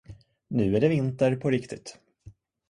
Nu 0.47 0.75
är 0.77 0.81
det 0.81 0.87
vinter 0.87 1.35
på 1.35 1.49
riktigt. 1.49 1.99